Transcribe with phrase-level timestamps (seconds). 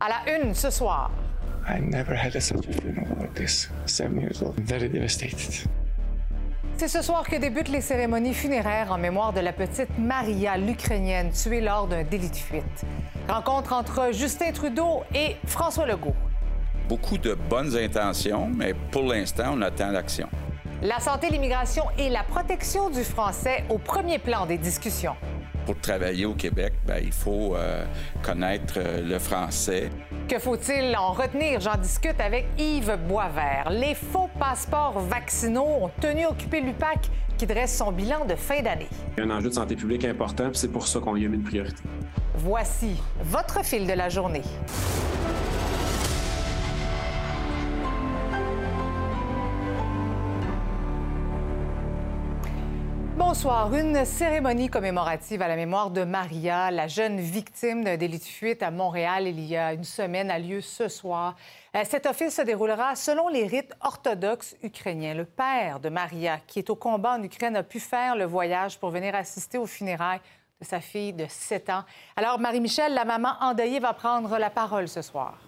[0.00, 1.10] À la une ce soir.
[1.68, 3.68] I never had such a funeral like this.
[3.86, 4.54] Seven years old.
[4.60, 5.68] Very devastated.
[6.76, 11.32] C'est ce soir que débutent les cérémonies funéraires en mémoire de la petite Maria, l'Ukrainienne,
[11.32, 12.84] tuée lors d'un délit de fuite.
[13.28, 16.14] Rencontre entre Justin Trudeau et François Legault.
[16.88, 20.28] Beaucoup de bonnes intentions, mais pour l'instant, on attend l'action.
[20.80, 25.16] La santé, l'immigration et la protection du français au premier plan des discussions.
[25.68, 27.84] Pour travailler au Québec, ben, il faut euh,
[28.22, 29.90] connaître euh, le français.
[30.26, 31.60] Que faut-il en retenir?
[31.60, 33.68] J'en discute avec Yves Boisvert.
[33.68, 38.88] Les faux passeports vaccinaux ont tenu occupé l'UPAC qui dresse son bilan de fin d'année.
[39.18, 41.26] Il y a un enjeu de santé publique important, puis c'est pour ça qu'on y
[41.26, 41.82] a mis une priorité.
[42.36, 44.44] Voici votre fil de la journée.
[53.38, 53.72] Bonsoir.
[53.72, 58.64] Une cérémonie commémorative à la mémoire de Maria, la jeune victime d'un délit de fuite
[58.64, 61.36] à Montréal il y a une semaine, a lieu ce soir.
[61.76, 65.14] Euh, cet office se déroulera selon les rites orthodoxes ukrainiens.
[65.14, 68.76] Le père de Maria, qui est au combat en Ukraine, a pu faire le voyage
[68.76, 70.20] pour venir assister aux funérailles
[70.60, 71.84] de sa fille de 7 ans.
[72.16, 75.38] Alors, Marie-Michel, la maman endeuillée, va prendre la parole ce soir.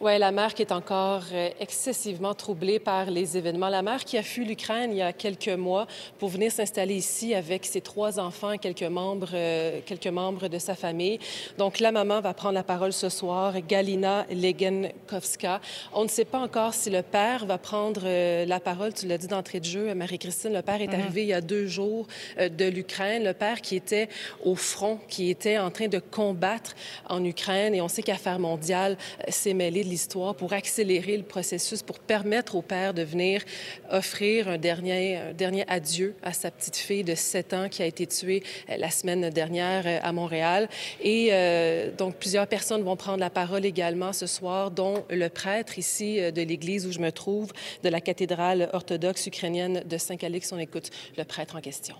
[0.00, 3.68] Oui, la mère qui est encore euh, excessivement troublée par les événements.
[3.68, 5.88] La mère qui a fui l'Ukraine il y a quelques mois
[6.20, 10.58] pour venir s'installer ici avec ses trois enfants et quelques membres, euh, quelques membres de
[10.60, 11.18] sa famille.
[11.58, 15.60] Donc, la maman va prendre la parole ce soir, Galina Legenkowska.
[15.92, 18.94] On ne sait pas encore si le père va prendre euh, la parole.
[18.94, 20.52] Tu l'as dit d'entrée de jeu, Marie-Christine.
[20.52, 20.94] Le père est Mhm.
[21.00, 22.06] arrivé il y a deux jours
[22.38, 23.24] de l'Ukraine.
[23.24, 24.08] Le père qui était
[24.44, 26.76] au front, qui était en train de combattre
[27.08, 27.74] en Ukraine.
[27.74, 32.62] Et on sait qu'Affaires mondiales s'est mêlé l'histoire pour accélérer le processus, pour permettre au
[32.62, 33.42] père de venir
[33.90, 38.06] offrir un dernier, dernier adieu à sa petite fille de 7 ans qui a été
[38.06, 40.68] tuée euh, la semaine dernière euh, à Montréal.
[41.00, 45.78] Et euh, donc, plusieurs personnes vont prendre la parole également ce soir, dont le prêtre
[45.78, 50.52] ici de l'église où je me trouve, de la cathédrale orthodoxe ukrainienne de Saint-Calix.
[50.52, 51.96] On écoute le prêtre en question.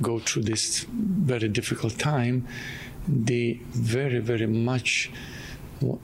[0.00, 2.46] Go through this very difficult time,
[3.06, 5.10] they very, very much,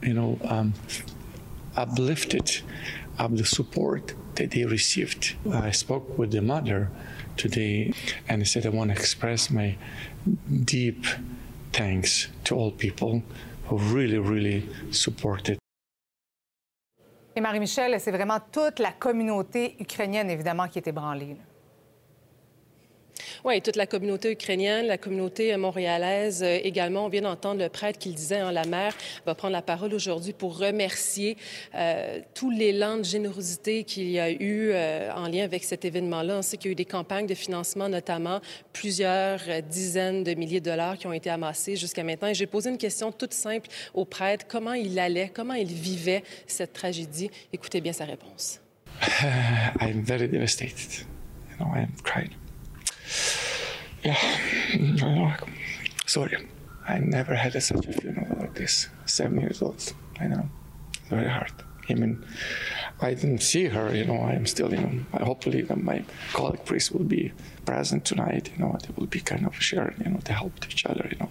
[0.01, 0.73] you know, um,
[1.75, 2.61] uplifted
[3.17, 5.35] of the support that they received.
[5.51, 6.89] I spoke with the mother
[7.37, 7.93] today
[8.27, 9.77] and I said, I want to express my
[10.63, 11.05] deep
[11.73, 13.23] thanks to all people
[13.67, 15.59] who really, really supported
[17.35, 21.37] Et Marie-Michel, c'est vraiment toute la communauté ukrainienne, évidemment, qui est ébranlée.
[23.45, 27.05] Oui, toute la communauté ukrainienne, la communauté montréalaise euh, également.
[27.05, 28.93] On vient d'entendre le prêtre qui le disait, hein, la mère
[29.25, 31.37] va prendre la parole aujourd'hui pour remercier
[31.75, 36.37] euh, tout l'élan de générosité qu'il y a eu euh, en lien avec cet événement-là.
[36.37, 38.41] On sait qu'il y a eu des campagnes de financement, notamment
[38.73, 42.29] plusieurs euh, dizaines de milliers de dollars qui ont été amassés jusqu'à maintenant.
[42.29, 44.45] Et j'ai posé une question toute simple au prêtre.
[44.47, 47.29] Comment il allait, comment il vivait cette tragédie?
[47.53, 48.59] Écoutez bien sa réponse.
[49.81, 51.05] I'm very devastated.
[51.51, 52.31] You know, I am crying.
[54.03, 55.35] Yeah,
[56.05, 56.37] sorry.
[56.87, 58.87] I never had such a funeral like this.
[59.05, 59.93] Seven years old.
[60.19, 60.49] I know.
[61.09, 61.51] Very hard.
[61.89, 62.23] I mean,
[63.01, 63.93] I didn't see her.
[63.95, 64.71] You know, I am still.
[64.73, 66.03] You know, hopefully that my
[66.33, 67.31] colleague priest will be
[67.65, 68.51] present tonight.
[68.55, 69.97] You know, they will be kind of sharing.
[70.03, 71.07] You know, to help each other.
[71.11, 71.29] You know.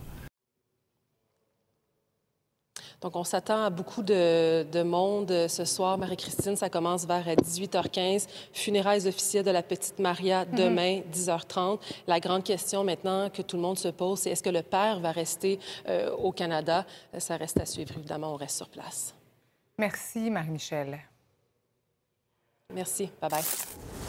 [3.00, 5.96] Donc, on s'attend à beaucoup de, de monde ce soir.
[5.98, 8.26] Marie-Christine, ça commence vers euh, 18h15.
[8.52, 11.78] Funérailles officielles de la petite Maria demain, 10h30.
[12.08, 14.98] La grande question maintenant que tout le monde se pose, c'est est-ce que le père
[14.98, 16.84] va rester euh, au Canada?
[17.14, 18.32] Euh, Ça reste à suivre, évidemment.
[18.32, 19.14] On reste sur place.
[19.78, 20.98] Merci, Marie-Michel.
[22.74, 23.10] Merci.
[23.22, 24.07] Bye-bye.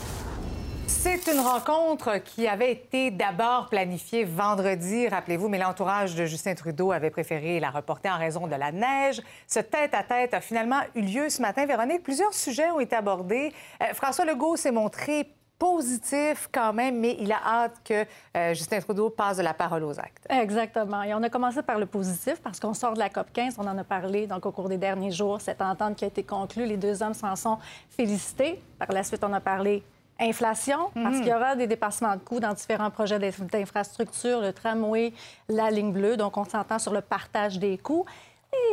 [0.90, 6.92] C'est une rencontre qui avait été d'abord planifiée vendredi, rappelez-vous, mais l'entourage de Justin Trudeau
[6.92, 9.22] avait préféré la reporter en raison de la neige.
[9.48, 11.68] Ce tête-à-tête a finalement eu lieu ce matin.
[11.68, 13.54] Véronique, plusieurs sujets ont été abordés.
[13.84, 18.06] Euh, François Legault s'est montré positif quand même, mais il a hâte que
[18.36, 20.26] euh, Justin Trudeau passe de la parole aux actes.
[20.28, 21.04] Exactement.
[21.04, 23.58] Et on a commencé par le positif parce qu'on sort de la COP 15.
[23.60, 25.40] On en a parlé donc, au cours des derniers jours.
[25.40, 27.60] Cette entente qui a été conclue, les deux hommes s'en sont
[27.90, 28.60] félicités.
[28.80, 29.84] Par la suite, on a parlé
[30.20, 34.52] inflation, parce qu'il y aura des dépassements de coûts dans différents projets d'inf- d'infrastructure, le
[34.54, 35.14] tramway,
[35.48, 36.18] la ligne bleue.
[36.18, 38.06] Donc, on s'entend sur le partage des coûts.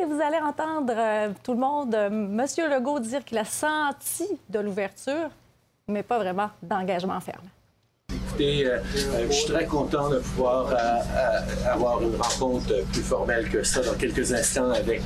[0.00, 2.44] Et vous allez entendre euh, tout le monde, euh, M.
[2.70, 5.28] Legault, dire qu'il a senti de l'ouverture,
[5.86, 7.44] mais pas vraiment d'engagement ferme.
[8.40, 13.62] Euh, euh, je suis très content de pouvoir euh, avoir une rencontre plus formelle que
[13.62, 15.02] ça dans quelques instants avec,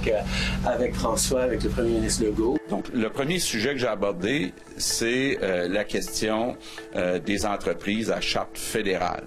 [0.67, 2.59] avec François, avec le premier ministre Legault.
[2.69, 6.57] Donc, le premier sujet que j'ai abordé, c'est la question
[6.95, 9.25] des entreprises à charte fédérale.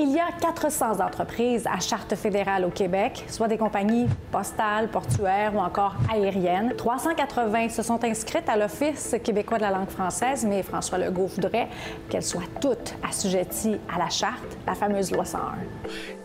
[0.00, 5.52] Il y a 400 entreprises à charte fédérale au Québec, soit des compagnies postales, portuaires
[5.56, 6.72] ou encore aériennes.
[6.76, 11.66] 380 se sont inscrites à l'Office québécois de la langue française, mais François Legault voudrait
[12.08, 15.40] qu'elles soient toutes assujetties à la charte, la fameuse loi 101.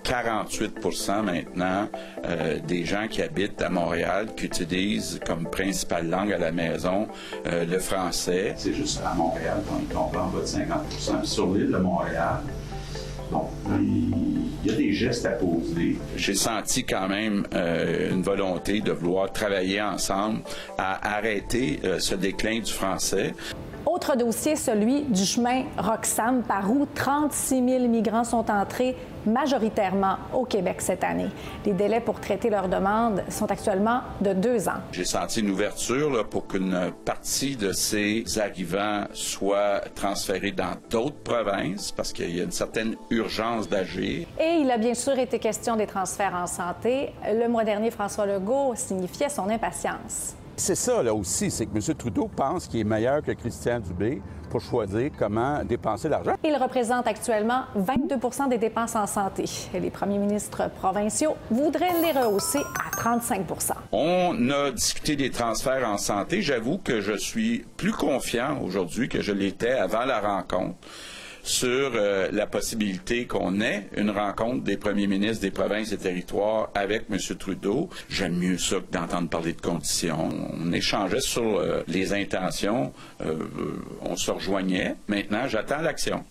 [0.03, 1.87] 48% maintenant
[2.25, 7.07] euh, des gens qui habitent à Montréal qui utilisent comme principale langue à la maison
[7.47, 8.53] euh, le français.
[8.55, 12.41] C'est juste à Montréal qu'on comprend pas de 50% Sur l'île de Montréal,
[13.79, 15.97] il y a des gestes à poser.
[16.15, 20.41] J'ai senti quand même euh, une volonté de vouloir travailler ensemble
[20.77, 23.33] à arrêter ce déclin du français.
[23.85, 28.95] Autre dossier, celui du chemin Roxham, par où 36 000 migrants sont entrés
[29.25, 31.29] majoritairement au Québec cette année.
[31.65, 34.81] Les délais pour traiter leurs demandes sont actuellement de deux ans.
[34.91, 41.91] J'ai senti une ouverture pour qu'une partie de ces arrivants soit transférée dans d'autres provinces
[41.91, 44.27] parce qu'il y a une certaine urgence d'agir.
[44.39, 47.11] Et il a bien sûr été question des transferts en santé.
[47.25, 50.35] Le mois dernier, François Legault signifiait son impatience.
[50.55, 51.95] C'est ça, là aussi, c'est que M.
[51.95, 54.21] Trudeau pense qu'il est meilleur que Christian Dubé
[54.51, 56.35] pour choisir comment dépenser l'argent.
[56.43, 58.15] Il représente actuellement 22
[58.49, 59.45] des dépenses en santé.
[59.73, 65.97] Les premiers ministres provinciaux voudraient les rehausser à 35% On a discuté des transferts en
[65.97, 66.43] santé.
[66.43, 70.77] J'avoue que je suis plus confiant aujourd'hui que je l'étais avant la rencontre
[71.43, 76.69] sur euh, la possibilité qu'on ait une rencontre des premiers ministres des provinces et territoires
[76.73, 77.17] avec M.
[77.37, 77.89] Trudeau.
[78.09, 80.29] J'aime mieux ça que d'entendre parler de conditions.
[80.53, 83.35] On échangeait sur euh, les intentions, euh,
[84.01, 84.95] on se rejoignait.
[85.07, 86.23] Maintenant, j'attends l'action.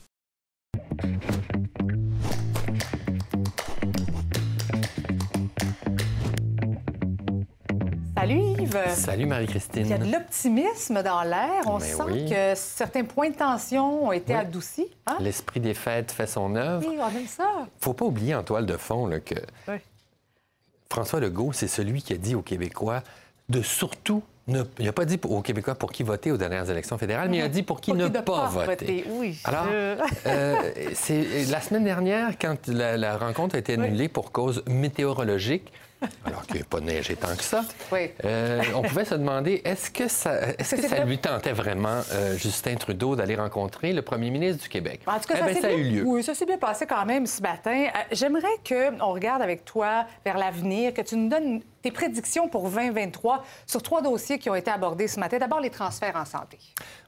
[8.75, 8.95] Yves.
[8.95, 9.87] Salut Marie-Christine.
[9.87, 11.63] Il y a de l'optimisme dans l'air.
[11.67, 14.89] On sent que certains points de tension ont été adoucis.
[15.07, 15.17] Hein?
[15.21, 16.87] L'esprit des fêtes fait son œuvre.
[16.89, 17.67] Oui, on aime ça.
[17.81, 19.35] Faut pas oublier en toile de fond que
[20.91, 23.03] François Legault, c'est celui qui a dit aux Québécois
[23.49, 26.99] de surtout ne, il n'a pas dit aux Québécois pour qui voter aux dernières élections
[26.99, 29.05] fédérales, mais il a dit pour qui ne pas, voter.
[29.09, 29.97] Oui, Alors, euh,
[30.95, 35.73] c'est la semaine dernière, quand la, rencontre a été annulée pour cause météorologique,
[36.25, 37.65] alors qu'il n'y a pas neigé tant que ça.
[38.25, 42.37] Euh, on pouvait se demander, est-ce que ça, est-ce que ça lui tentait vraiment, euh,
[42.37, 45.01] Justin Trudeau, d'aller rencontrer le premier ministre du Québec?
[45.07, 46.03] En tout cas, eh ça, a eu lieu.
[46.05, 47.87] Oui, ça s'est bien passé quand même ce matin.
[47.87, 52.69] Euh, j'aimerais qu'on regarde avec toi vers l'avenir, que tu nous donnes tes prédictions pour
[52.71, 55.39] 2023 sur trois dossiers qui ont été abordés ce matin.
[55.39, 56.59] D'abord, les transferts en santé.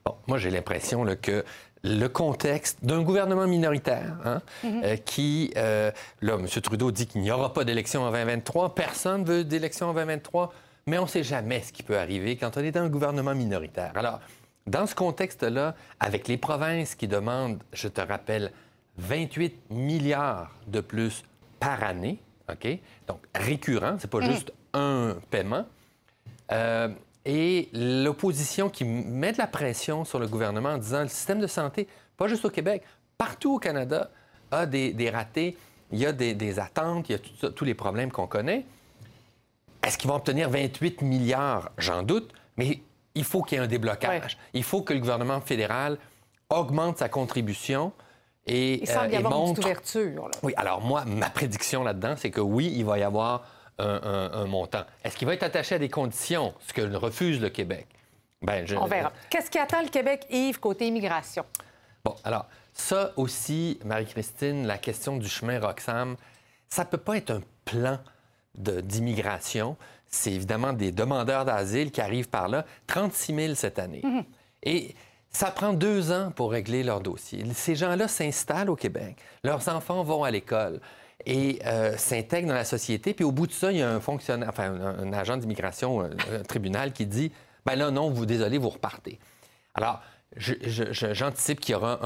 [0.05, 1.45] Bon, moi, j'ai l'impression que
[1.85, 4.83] le contexte d'un gouvernement minoritaire hein, mhm.
[4.85, 5.93] euh, qui, euh,
[6.23, 6.47] là, M.
[6.47, 8.75] Trudeau dit qu'il n'y aura pas d'élection en 2023.
[8.75, 10.53] Personne ne veut d'élection en 2023,
[10.87, 13.35] mais on ne sait jamais ce qui peut arriver quand on est dans un gouvernement
[13.35, 13.93] minoritaire.
[13.97, 14.21] Alors,
[14.67, 18.51] dans ce contexte-là, avec les provinces qui demandent, je te rappelle,
[18.97, 21.23] 28 milliards de plus
[21.61, 22.19] par année,
[22.51, 22.67] OK?
[23.07, 24.33] Donc, récurrent, c'est pas mhm.
[24.33, 25.67] juste un paiement.
[26.51, 26.89] Euh,
[27.25, 31.47] et l'opposition qui met de la pression sur le gouvernement en disant le système de
[31.47, 32.83] santé, pas juste au Québec,
[33.17, 34.11] partout au Canada,
[34.51, 35.57] a des, ratés,
[35.91, 38.67] il y a des, attentes, il y a tous les problèmes qu'on connaît.
[39.83, 41.71] Est-ce qu'ils vont obtenir 28 milliards?
[41.79, 42.81] J'en doute, mais
[43.15, 44.39] il faut qu'il y ait un déblocage.
[44.53, 45.99] Il faut que le gouvernement fédéral
[46.51, 47.93] augmente sa contribution
[48.47, 50.31] et, il semble y euh, avoir une ouverture.
[50.43, 53.47] Oui, alors moi, ma prédiction là-dedans, c'est que oui, il va y avoir
[53.79, 54.85] un, montant.
[55.03, 57.87] Est-ce qu'il va être attaché à des conditions, ce que refuse le Québec?
[58.43, 59.13] Ben, On verra.
[59.31, 61.45] Qu'est-ce qui attend le Québec, Yves, côté immigration?
[62.05, 66.17] Bon, alors, ça aussi, Marie-Christine, la question du chemin Roxham,
[66.69, 67.99] ça ne peut pas être un plan
[68.55, 69.77] d'immigration.
[70.07, 74.03] C'est évidemment des demandeurs d'asile qui arrivent par là, 36 000 cette année.
[74.05, 74.25] Mhm.
[74.63, 74.95] Et
[75.31, 77.45] ça prend deux ans pour régler leur dossier.
[77.55, 79.17] Ces gens-là s'installent au Québec.
[79.43, 80.81] Leurs enfants vont à l'école
[81.27, 83.15] et euh, s'intègre dans la société.
[83.15, 86.43] Puis au bout de ça, il y a un fonctionnaire, enfin un, agent d'immigration, un,
[86.47, 87.33] tribunal qui dit
[87.65, 89.19] ben là non, vous désolé, vous repartez.
[89.75, 90.01] Alors
[90.37, 92.01] j'anticipe qu'il y aura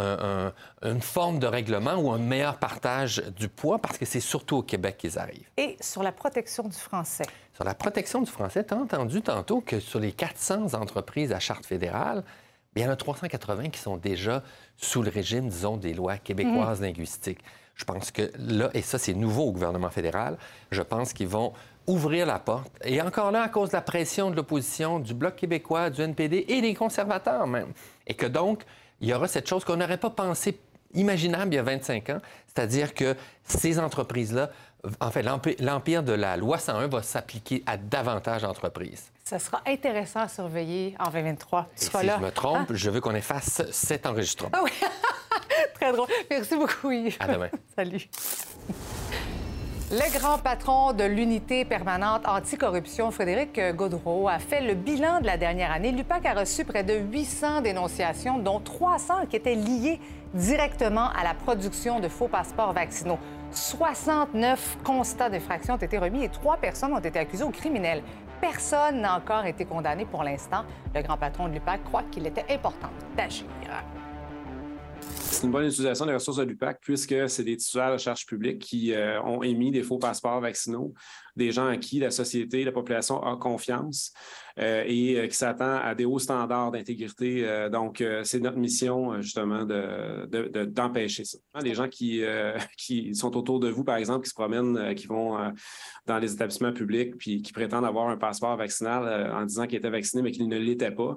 [0.83, 4.63] une forme de règlement ou un meilleur partage du poids parce que c'est surtout au
[4.63, 5.49] Québec qu'ils arrivent.
[5.57, 7.25] Et sur la protection du français.
[7.55, 11.41] Sur la protection du français, tu as entendu tantôt que sur les 400 entreprises à
[11.41, 12.23] charte fédérale,
[12.77, 14.43] il y en a 380 qui sont déjà
[14.77, 16.85] sous le régime, disons, des lois québécoises mmh.
[16.85, 17.41] linguistiques.
[17.79, 20.37] Je pense que là, et ça c'est nouveau au gouvernement fédéral,
[20.71, 21.53] je pense qu'ils vont
[21.87, 22.71] ouvrir la porte.
[22.85, 26.45] Et encore là, à cause de la pression de l'opposition, du Bloc québécois, du NPD
[26.49, 27.73] et des conservateurs même.
[28.07, 28.63] Et que donc,
[29.01, 30.61] il y aura cette chose qu'on n'aurait pas pensé
[30.95, 34.51] imaginable il y a 25 ans, c'est-à-dire que ces entreprises-là,
[35.01, 39.11] en fait, l'empire de la loi 101 va s'appliquer à davantage d'entreprises.
[39.25, 41.69] Ça sera intéressant à surveiller en 2023.
[41.75, 42.75] si je me trompe, ah.
[42.75, 44.51] je veux qu'on efface cet enregistrement.
[44.53, 44.71] Ah oui.
[45.81, 46.09] Très drôle.
[46.31, 47.17] Merci beaucoup, Yves.
[47.21, 47.49] À demain.
[47.77, 48.09] Salut.
[49.91, 55.39] Le grand patron de l'unité permanente anticorruption, Frédéric Gaudreau, a fait le bilan de la
[55.39, 55.93] dernière année.
[55.93, 59.99] L'UPAC a reçu près de 800 dénonciations, dont 300 qui étaient liées
[60.35, 63.19] directement à la production de faux passeports vaccinaux.
[63.51, 68.03] 69 constats d'infraction ont été remis et trois personnes ont été accusées au criminel.
[68.43, 70.65] Personne n'a encore été condamné pour l'instant.
[70.95, 73.47] Le grand patron de l'UPAC croit qu'il était important d'agir
[75.17, 78.59] c'est une bonne utilisation des ressources de l'UPAC puisque c'est des titulaires de charges publiques
[78.59, 80.95] qui euh, ont émis des faux passeports vaccinaux,
[81.37, 84.13] des gens à qui la société, la population a confiance
[84.59, 87.69] et euh, qui s'attend à des hauts standards d'intégrité.
[87.71, 91.39] donc, c'est notre mission justement d'empêcher de, ça.
[91.63, 92.23] Des gens qui,
[92.77, 95.37] qui sont autour de vous, par exemple, qui se promènent, qui vont
[96.07, 99.91] dans les établissements publics puis qui prétendent avoir un passeport vaccinal en disant qu'ils étaient
[99.91, 101.17] vaccinés mais qu'ils ne l'étaient pas.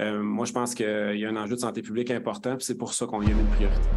[0.00, 2.78] Euh, moi, je pense qu'il y a un enjeu de santé publique important, puis c'est
[2.78, 3.88] pour ça qu'on y a mis une priorité.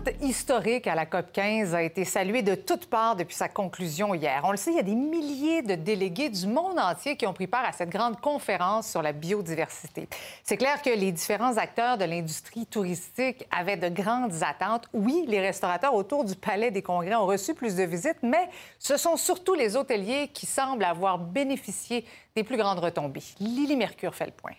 [0.00, 4.14] L'entente historique à la COP 15 a été saluée de toutes parts depuis sa conclusion
[4.14, 4.40] hier.
[4.44, 7.34] On le sait, il y a des milliers de délégués du monde entier qui ont
[7.34, 10.08] pris part à cette grande conférence sur la biodiversité.
[10.42, 14.88] C'est clair que les différents acteurs de l'industrie touristique avaient de grandes attentes.
[14.94, 18.96] Oui, les restaurateurs autour du Palais des Congrès ont reçu plus de visites, mais ce
[18.96, 23.22] sont surtout les hôteliers qui semblent avoir bénéficié des plus grandes retombées.
[23.38, 24.54] Lily Mercure fait le point.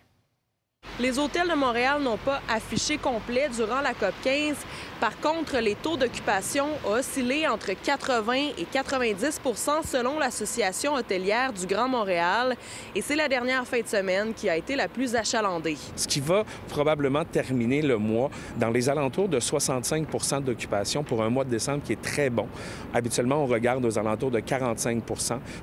[1.02, 4.56] Les hôtels de Montréal n'ont pas affiché complet durant la COP 15.
[5.00, 9.42] Par contre, les taux d'occupation ont oscillé entre 80 et 90
[9.84, 12.56] selon l'Association hôtelière du Grand Montréal.
[12.94, 15.76] Et c'est la dernière fin de semaine qui a été la plus achalandée.
[15.96, 20.08] Ce qui va probablement terminer le mois dans les alentours de 65
[20.44, 22.48] d'occupation pour un mois de décembre qui est très bon.
[22.94, 25.02] Habituellement, on regarde aux alentours de 45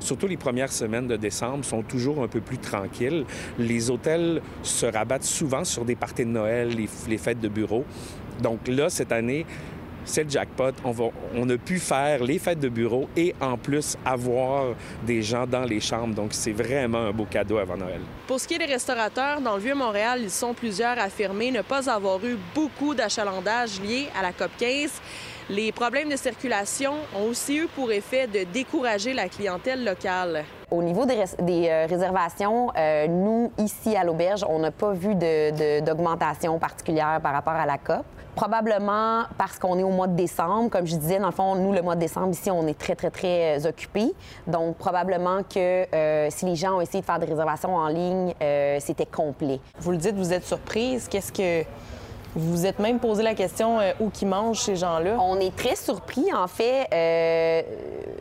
[0.00, 3.24] Surtout les premières semaines de décembre sont toujours un peu plus tranquilles.
[3.56, 6.74] Les hôtels se rabattent souvent sur des parties de Noël,
[7.08, 7.84] les, fêtes de bureau.
[8.42, 9.44] Donc là, cette année,
[10.04, 10.72] c'est le jackpot.
[10.84, 14.74] On, va, on a pu faire les fêtes de bureau et en plus avoir
[15.06, 16.14] des gens dans les chambres.
[16.14, 18.00] Donc c'est vraiment un beau cadeau avant Noël.
[18.26, 21.62] Pour ce qui est des restaurateurs, dans le Vieux-Montréal, ils sont plusieurs à affirmer ne
[21.62, 25.00] pas avoir eu beaucoup d'achalandage liés à la COP 15.
[25.50, 30.44] Les problèmes de circulation ont aussi eu pour effet de décourager la clientèle locale.
[30.70, 31.24] Au niveau des,
[31.70, 37.54] euh, réservations, euh, nous, ici à l'auberge, on n'a pas vu d'augmentation particulière par rapport
[37.54, 38.04] à la COP.
[38.34, 40.68] Probablement parce qu'on est au mois de décembre.
[40.68, 42.94] Comme je disais, dans le fond, nous, le mois de décembre, ici, on est très,
[42.94, 44.12] très, très euh, occupés.
[44.46, 45.86] Donc, probablement que
[46.30, 48.34] si les gens ont essayé de faire des réservations en ligne,
[48.78, 49.60] c'était complet.
[49.80, 51.08] Vous le dites, vous êtes surprise.
[51.08, 51.66] Qu'est-ce que
[52.34, 55.16] vous vous êtes même posé la question euh, où qui mangent ces gens-là?
[55.20, 57.62] On est très surpris, en fait, euh,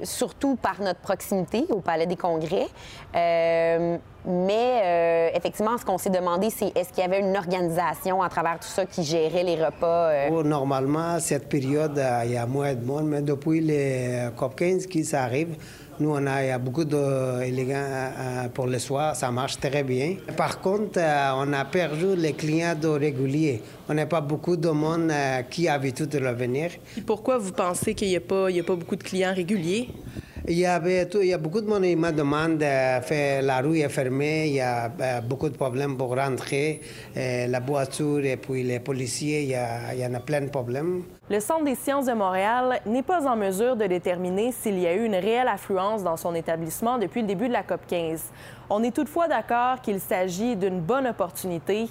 [0.03, 2.67] surtout par notre proximité au Palais des Congrès.
[3.15, 8.27] Euh, mais effectivement, ce qu'on s'est demandé, c'est est-ce qu'il y avait une organisation à
[8.27, 10.11] travers tout ça qui gérait les repas?
[10.29, 15.05] Oh, normalement, cette période, il y a moins de monde, mais depuis les COP15 qui
[15.05, 15.55] s'arrivent,
[15.99, 20.15] nous, on a, il y a beaucoup d'élégants pour le soir, ça marche très bien.
[20.35, 23.61] Par contre, euh, on a perdu les clients de réguliers.
[23.89, 26.71] On n'a pas beaucoup de monde euh, qui a l'habitude de revenir.
[27.05, 29.89] pourquoi vous pensez qu'il n'y a, pas, a pas beaucoup de clients réguliers?
[30.47, 32.63] Il y, avait il y a beaucoup de monde qui me demande,
[33.03, 36.79] fait, la rue est fermée, il y a euh, beaucoup de problèmes pour rentrer,
[37.15, 40.49] la voiture et puis les policiers, il y, a, il y en a plein de
[40.49, 41.03] problèmes.
[41.29, 44.93] Le Centre des sciences de Montréal n'est pas en mesure de déterminer s'il y a
[44.93, 48.31] eu une réelle affluence dans son établissement depuis le début de la COP 15.
[48.69, 51.87] On est toutefois d'accord qu'il s'agit d'une bonne opportunité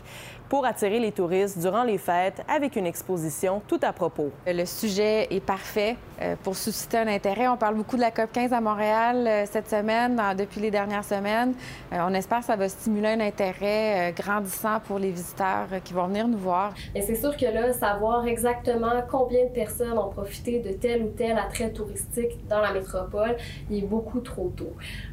[0.48, 4.30] pour attirer les touristes durant les fêtes avec une exposition tout à propos.
[4.46, 7.48] Le sujet est parfait euh, pour susciter un intérêt.
[7.48, 11.04] On parle beaucoup de la COP 15 à Montréal euh, cette semaine, depuis les dernières
[11.04, 11.54] semaines.
[11.92, 16.06] Euh, on espère que ça va stimuler un intérêt grandissant pour les visiteurs qui vont
[16.06, 16.72] venir nous voir.
[16.94, 21.08] Et c'est sûr que là, savoir exactement combien de personnes ont profité de tel ou
[21.08, 23.36] tel attrait touristique dans la métropole,
[23.70, 24.72] il est beaucoup trop tôt.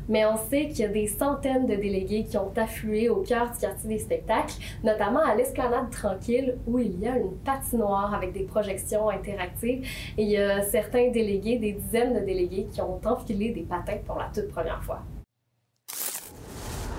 [0.09, 3.51] Mais on sait qu'il y a des centaines de délégués qui ont afflué au cœur
[3.51, 8.33] du quartier des spectacles, notamment à l'Esplanade Tranquille où il y a une patinoire avec
[8.33, 9.85] des projections interactives.
[10.17, 13.97] Et il y a certains délégués, des dizaines de délégués, qui ont enfilé des patins
[14.05, 15.01] pour la toute première fois.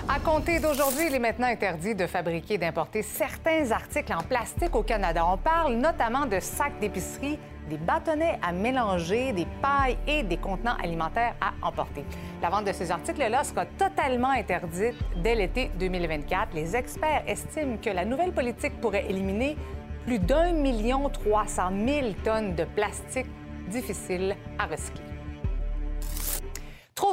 [0.07, 4.77] À compter d'aujourd'hui, il est maintenant interdit de fabriquer et d'importer certains articles en plastique
[4.77, 5.25] au Canada.
[5.27, 7.39] On parle notamment de sacs d'épicerie,
[7.71, 12.05] des bâtonnets à mélanger, des pailles et des contenants alimentaires à emporter.
[12.43, 16.55] La vente de ces articles-là sera totalement interdite dès l'été 2024.
[16.55, 19.57] Les experts estiment que la nouvelle politique pourrait éliminer
[20.05, 23.27] plus d'un million trois cent mille tonnes de plastique
[23.69, 25.14] difficile à recycler.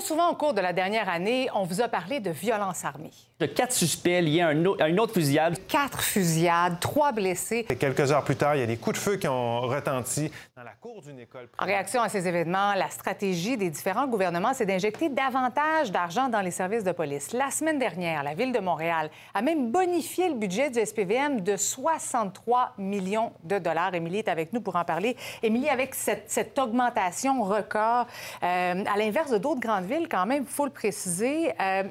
[0.02, 3.12] Souvent au cours de la dernière année, on vous a parlé de violence armée.
[3.42, 5.58] De quatre suspects liés à, un à une autre fusillade.
[5.68, 7.66] Quatre fusillades, trois blessés.
[7.72, 10.30] Et quelques heures plus tard, il y a des coups de feu qui ont retenti
[10.56, 11.50] dans la cour d'une école.
[11.58, 16.42] En réaction à ces événements, la stratégie des différents gouvernements, c'est d'injecter davantage d'argent dans
[16.42, 17.34] les services de police.
[17.34, 21.58] La semaine dernière, la Ville de Montréal a même bonifié le budget du SPVM de
[21.58, 23.96] 63 millions de dollars.
[23.96, 25.18] Émilie est avec nous pour en parler.
[25.42, 28.06] Émilie, avec cette, cette augmentation record,
[28.44, 31.86] euh, à l'inverse de d'autres grandes villes, quand même, il faut le préciser, euh,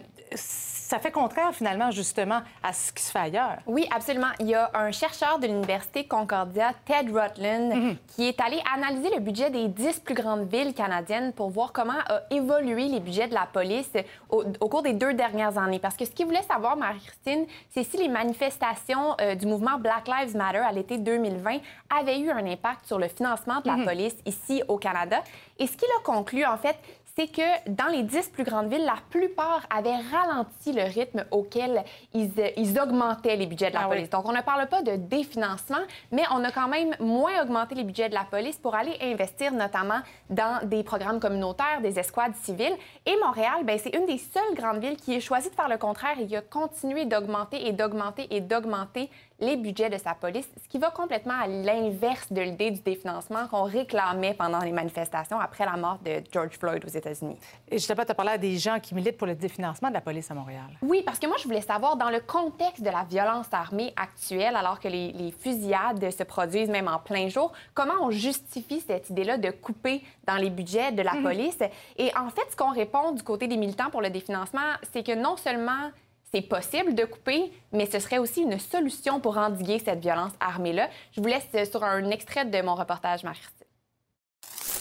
[0.91, 3.59] ça fait contraire finalement justement à ce qui se fait ailleurs.
[3.67, 4.27] Oui, absolument.
[4.41, 7.97] Il y a un chercheur de l'Université Concordia, Ted Rutland, Mhm.
[8.09, 11.93] qui est allé analyser le budget des dix plus grandes villes canadiennes pour voir comment
[12.09, 13.93] a évolué les budgets de la police
[14.31, 15.79] au, au cours des deux dernières années.
[15.79, 20.09] Parce que ce qu'il voulait savoir, Marie-Christine, c'est si les manifestations euh, du mouvement Black
[20.09, 21.59] Lives Matter à l'été 2020
[21.97, 23.85] avaient eu un impact sur le financement de la Mhm.
[23.85, 25.23] police ici au Canada.
[25.61, 26.77] Et ce qu'il a conclu, en fait,
[27.21, 31.85] c'est que dans les dix plus grandes villes, la plupart avaient ralenti le rythme auquel
[32.15, 33.97] ils, euh, ils augmentaient les budgets de la Ah oui.
[33.97, 34.11] police.
[34.11, 37.85] Donc, on ne parle pas de définancement, mais on a quand même moins augmenté les
[37.85, 40.01] budgets de la police pour aller investir notamment
[40.31, 42.75] dans des programmes communautaires, des escouades civiles.
[43.05, 45.77] Et Montréal, ben, c'est une des seules grandes villes qui a choisi de faire le
[45.77, 49.11] contraire et qui a continué d'augmenter et d'augmenter et d'augmenter
[49.41, 53.47] les budgets de sa police, ce qui va complètement à l'inverse de l'idée du définancement
[53.49, 57.39] qu'on réclamait pendant les manifestations après la mort de George Floyd aux États-Unis.
[57.71, 60.01] Et justement, tu as parlé à des gens qui militent pour le définancement de la
[60.01, 60.67] police à Montréal.
[60.83, 64.55] Oui, parce que moi, je voulais savoir, dans le contexte de la violence armée actuelle,
[64.57, 69.11] alors que les, les fusillades se produisent même en plein jour, comment on justifie cette
[69.11, 71.23] idée-là de couper dans les budgets de la Mhm.
[71.23, 71.59] police?
[71.97, 74.61] Et en fait, ce qu'on répond du côté des militants pour le définancement,
[74.93, 75.91] c'est que non seulement
[76.33, 80.89] c'est possible de couper, mais ce serait aussi une solution pour endiguer cette violence armée-là.
[81.13, 83.67] Je vous laisse euh, sur un extrait de mon reportage, Marie-Christine.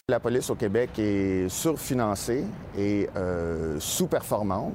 [0.08, 2.44] La police au Québec est surfinancée
[2.76, 4.74] et euh, sous-performante.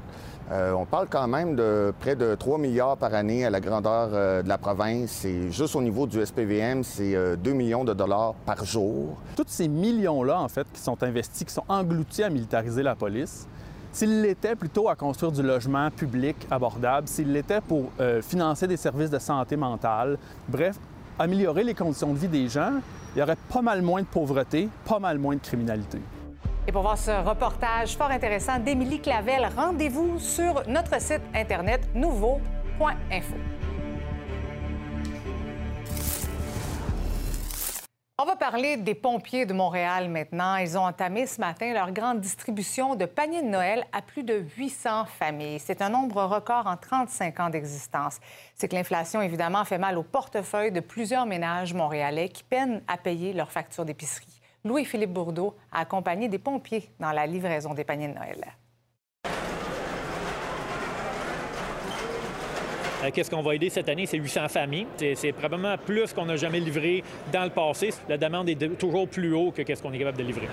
[0.51, 4.09] Euh, on parle quand même de près de 3 milliards par année à la grandeur
[4.13, 5.25] euh, de la province.
[5.25, 9.17] Et juste au niveau du SPVM, c'est euh, 2 millions de dollars par jour.
[9.35, 13.47] Tous ces millions-là, en fait, qui sont investis, qui sont engloutis à militariser la police,
[13.95, 18.75] s'ils l'étaient plutôt à construire du logement public abordable, s'ils l'étaient pour euh, financer des
[18.75, 20.17] services de santé mentale,
[20.49, 20.75] bref,
[21.17, 22.73] améliorer les conditions de vie des gens,
[23.15, 25.99] il y aurait pas mal moins de pauvreté, pas mal moins de criminalité.
[26.67, 33.54] Et pour voir ce reportage fort intéressant d'Émilie Clavel, rendez-vous sur notre site internet nouveau.info.
[38.17, 40.55] On va parler des pompiers de Montréal maintenant.
[40.55, 44.45] Ils ont entamé ce matin leur grande distribution de paniers de Noël à plus de
[44.55, 45.59] 800 familles.
[45.59, 48.21] C'est un nombre record en 35 ans d'existence.
[48.55, 52.95] C'est que l'inflation, évidemment, fait mal au portefeuille de plusieurs ménages montréalais qui peinent à
[52.95, 54.39] payer leurs factures d'épicerie.
[54.63, 58.45] Louis-Philippe Bourdeau a accompagné des pompiers dans la livraison des paniers de Noël.
[63.13, 64.05] Qu'est-ce qu'on va aider cette année?
[64.05, 64.87] C'est 800 familles.
[64.97, 67.89] C'est- probablement plus qu'on n'a jamais livré dans le passé.
[68.09, 70.47] La demande est toujours plus haut que qu'est-ce qu'on est capable de livrer.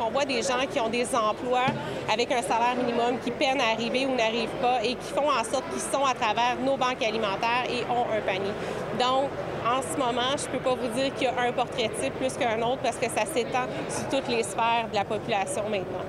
[0.00, 1.66] On voit des gens qui ont des emplois
[2.12, 5.42] avec un salaire minimum qui peinent à arriver ou n'arrivent pas et qui font en
[5.42, 8.52] sorte qu'ils sont à travers nos banques alimentaires et ont un panier.
[9.00, 9.30] Donc,
[9.66, 12.12] en ce moment, je ne peux pas vous dire qu'il y a un portrait type
[12.14, 16.04] plus qu'un autre parce que ça s'étend sur toutes les sphères de la population maintenant.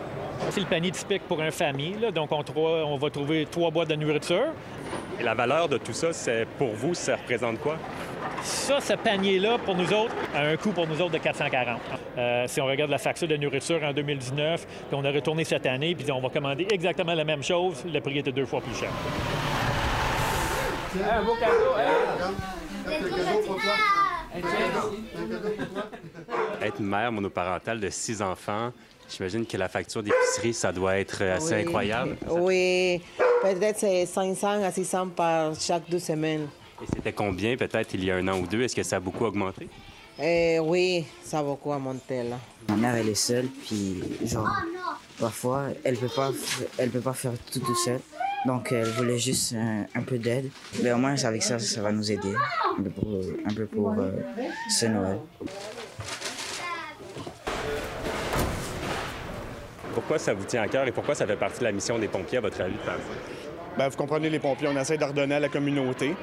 [0.51, 1.95] C'est le panier typique pour une famille.
[1.99, 2.12] là.
[2.12, 4.47] Donc, on, on va trouver trois boîtes de nourriture.
[5.19, 7.77] Et la valeur de tout ça, c'est pour vous, ça représente quoi?
[8.43, 11.79] Ça, ce panier-là, pour nous autres, a un coût pour nous autres de 440.
[12.17, 15.65] Euh, si on regarde la facture de nourriture en 2019, puis on a retourné cette
[15.65, 18.75] année, puis on va commander exactement la même chose, le prix était deux fois plus
[18.75, 18.89] cher.
[21.12, 21.36] Un beau
[26.62, 28.71] Être mère monoparentale de six enfants,
[29.09, 31.61] j'imagine que la facture d'épicerie, ça doit être assez Oui.
[31.61, 32.17] incroyable.
[32.29, 33.01] Oui,
[33.41, 36.47] peut-être c'est 500 à 600 par chaque deux semaines.
[36.81, 38.61] Et c'était combien peut-être il y a un an ou deux?
[38.61, 39.67] Est-ce que ça a beaucoup augmenté?
[40.21, 42.37] Eh, oui, ça a beaucoup monté là.
[42.69, 44.49] Ma mère, elle est seule, puis genre,
[45.19, 46.31] parfois, elle peut pas,
[46.77, 47.99] elle peut pas faire tout toute seule.
[48.45, 50.51] Donc, elle voulait juste un, un peu d'aide.
[50.83, 52.31] Mais au moins, avec ça, ça va nous aider
[52.77, 54.11] un peu pour, un peu pour euh,
[54.69, 55.17] ce Noël.
[59.95, 62.10] Pourquoi ça vous tient à cœur et pourquoi ça fait partie de la mission des
[62.10, 62.75] pompiers, à votre avis?
[63.77, 66.15] Ben, vous comprenez, les pompiers, on essaie de redonner à la communauté.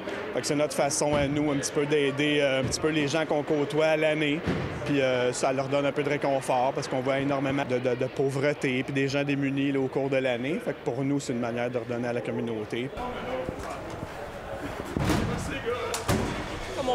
[0.43, 3.25] C'est notre façon à nous un petit peu d'aider euh, un petit peu les gens
[3.25, 4.39] qu'on côtoie à l'année.
[4.85, 8.83] Puis euh, ça leur donne un peu de réconfort parce qu'on voit énormément de, pauvreté
[8.83, 10.59] puis des gens démunis au cours de l'année.
[10.63, 12.89] Fait que pour nous, c'est une manière de redonner à la communauté.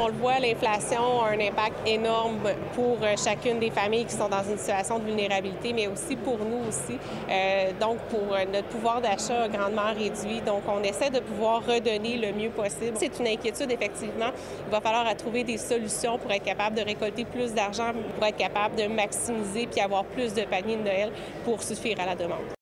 [0.00, 2.38] On le voit, l'inflation a un impact énorme
[2.74, 6.38] pour euh, chacune des familles qui sont dans une situation de vulnérabilité, mais aussi pour
[6.38, 6.98] nous aussi.
[7.28, 10.40] Euh, donc, pour euh, notre pouvoir d'achat grandement réduit.
[10.44, 12.92] Donc, on essaie de pouvoir redonner le mieux possible.
[12.96, 14.30] C'est une inquiétude, effectivement.
[14.66, 18.36] Il va falloir trouver des solutions pour être capable de récolter plus d'argent, pour être
[18.36, 21.12] capable de maximiser puis avoir plus de paniers de Noël
[21.44, 22.57] pour suffire à la demande.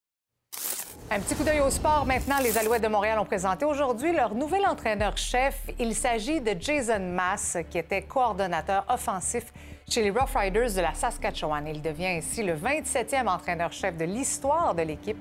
[1.09, 2.41] Un petit coup d'œil au sport maintenant.
[2.43, 5.57] Les Alouettes de Montréal ont présenté aujourd'hui leur nouvel entraîneur-chef.
[5.79, 9.53] Il s'agit de Jason Mass, qui était coordonnateur offensif
[9.89, 11.65] chez les Rough Riders de la Saskatchewan.
[11.69, 15.19] Il devient ainsi le 27e entraîneur-chef de l'histoire de l'équipe.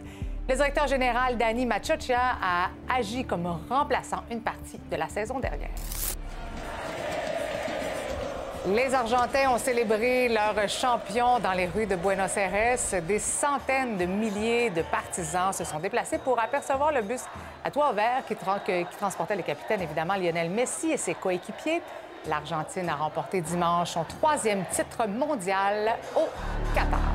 [0.50, 5.70] Le directeur général Danny Machocha a agi comme remplaçant une partie de la saison dernière.
[8.68, 12.78] Les Argentins ont célébré leur champion dans les rues de Buenos Aires.
[13.04, 17.22] Des centaines de milliers de partisans se sont déplacés pour apercevoir le bus
[17.64, 21.84] à toit vert qui, qui transportait le capitaine, évidemment, Lionel Messi et ses coéquipiers.
[22.28, 26.28] L'Argentine a remporté dimanche son troisième titre mondial au
[26.74, 27.15] Qatar.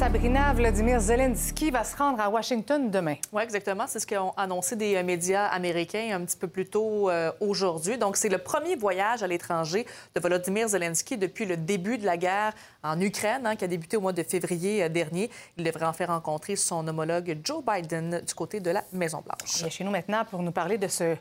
[0.00, 3.16] Sabrina, Vladimir Zelensky va se rendre à Washington demain.
[3.32, 3.84] Oui, exactement.
[3.86, 7.98] C'est ce qu'ont annoncé des euh, médias américains un petit peu plus tôt euh, aujourd'hui.
[7.98, 9.84] Donc, c'est le premier voyage à l'étranger
[10.14, 13.98] de Volodymyr Zelensky depuis le début de la guerre en Ukraine, hein, qui a débuté
[13.98, 15.28] au mois de février euh, dernier.
[15.58, 19.60] Il devrait en faire rencontrer son homologue Joe Biden du côté de la Maison-Blanche.
[19.60, 21.14] Il est chez nous maintenant pour nous parler de ce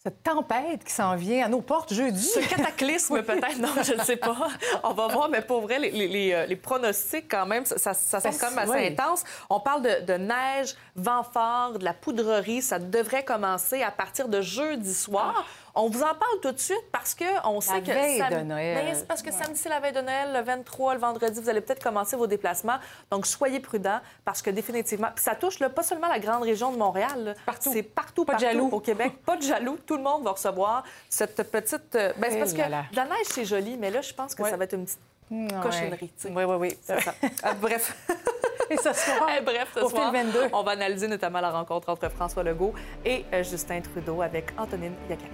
[0.00, 2.22] cette tempête qui s'en vient à nos portes jeudi.
[2.22, 4.48] Ce cataclysme, peut-être, non, je ne sais pas.
[4.84, 8.36] On va voir, mais pour vrai, les, les, les pronostics, quand même, ça, ça semble
[8.38, 9.24] quand même assez intense.
[9.50, 12.62] On parle de, de, neige, vent fort, de la poudrerie.
[12.62, 15.44] Ça devrait commencer à partir de jeudi soir.
[15.80, 17.86] On vous en parle tout de suite parce qu'on sait que.
[17.86, 18.84] Veille de Noël.
[18.84, 21.60] Ben, parce que samedi, c'est la veille de Noël, le 23, le vendredi, vous allez
[21.60, 22.78] peut-être commencer vos déplacements.
[23.10, 25.08] Donc, soyez prudents parce que définitivement.
[25.14, 27.36] Puis ça touche là, pas seulement la grande région de Montréal.
[27.46, 27.70] Partout.
[27.72, 28.68] C'est partout, pas partout de jaloux.
[28.72, 29.12] au Québec.
[29.24, 29.78] Pas de jaloux.
[29.86, 31.92] Tout le monde va recevoir cette petite.
[31.92, 34.50] Ben, c'est parce que la neige, c'est joli, mais là, je pense que Ouais.
[34.50, 34.98] ça va être une petite
[35.30, 35.46] Ouais.
[35.62, 36.10] cochonnerie.
[36.24, 36.78] Oui, oui, oui.
[36.82, 37.14] C'est ça.
[37.42, 37.94] Ah, bref.
[38.70, 40.48] Et ce soir, Eh, bref, ce au soir, fil 22.
[40.52, 44.94] on va analyser notamment la rencontre entre François Legault et euh, Justin Trudeau avec Antonine
[45.08, 45.30] Yacari.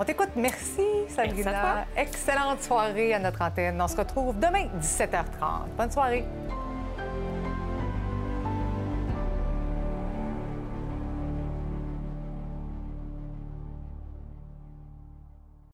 [0.00, 0.28] On t'écoute.
[0.36, 1.84] Merci, Sabrina.
[1.96, 3.82] Excellente soirée à notre antenne.
[3.82, 5.70] On se retrouve demain, 17h30.
[5.76, 6.24] Bonne soirée.